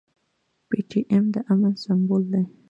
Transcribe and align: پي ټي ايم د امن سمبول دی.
پي 0.67 0.79
ټي 0.89 1.01
ايم 1.11 1.25
د 1.33 1.35
امن 1.51 1.73
سمبول 1.83 2.23
دی. 2.31 2.43